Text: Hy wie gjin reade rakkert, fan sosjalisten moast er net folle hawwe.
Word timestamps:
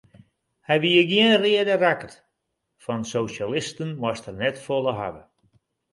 Hy 0.67 0.75
wie 0.83 1.03
gjin 1.11 1.35
reade 1.43 1.75
rakkert, 1.83 2.15
fan 2.83 3.01
sosjalisten 3.13 3.89
moast 4.01 4.27
er 4.29 4.35
net 4.39 4.57
folle 4.65 4.93
hawwe. 4.99 5.23